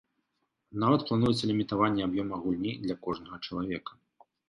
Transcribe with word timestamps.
Нават 0.83 1.03
плануецца 1.09 1.51
лімітаванне 1.51 2.01
аб'ёма 2.09 2.43
гульні 2.47 2.77
для 2.89 3.01
кожнага 3.07 3.35
чалавека. 3.45 3.91